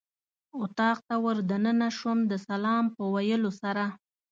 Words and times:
اتاق 0.61 0.97
ته 1.07 1.15
ور 1.23 1.37
دننه 1.49 1.87
شوم 1.97 2.17
د 2.31 2.33
سلام 2.47 2.83
په 2.95 3.03
ویلو 3.13 3.51
سره. 3.61 3.85